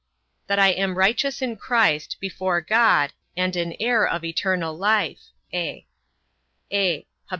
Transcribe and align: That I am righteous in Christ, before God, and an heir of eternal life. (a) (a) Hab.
That 0.47 0.57
I 0.57 0.69
am 0.69 0.97
righteous 0.97 1.43
in 1.43 1.57
Christ, 1.57 2.17
before 2.19 2.59
God, 2.59 3.13
and 3.37 3.55
an 3.55 3.75
heir 3.79 4.03
of 4.03 4.25
eternal 4.25 4.75
life. 4.75 5.25
(a) 5.53 5.85
(a) 6.71 6.95
Hab. 6.95 7.05